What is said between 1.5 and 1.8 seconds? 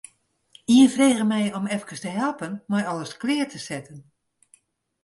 om